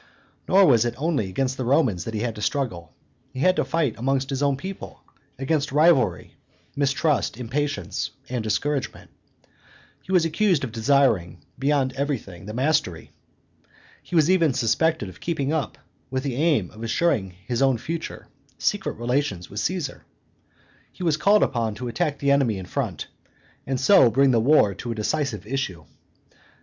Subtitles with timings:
[0.47, 2.91] Nor was it only against the Romans that he had to struggle;
[3.31, 5.03] he had to fight amongst his own people,
[5.37, 6.33] against rivalry,
[6.75, 9.11] mistrust, impatience, and discouragement;
[10.01, 13.11] he was accused of desiring, beyond everything, the mastery;
[14.01, 15.77] he was even suspected of keeping up,
[16.09, 18.25] with the view of assuring his own future,
[18.57, 20.03] secret relations with Caesar;
[20.91, 23.05] he was called upon to attack the enemy in front,
[23.67, 25.85] and so bring the war to a decisive issue.